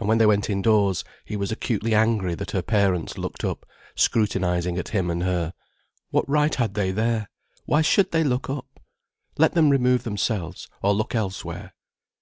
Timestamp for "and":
0.00-0.08, 5.10-5.22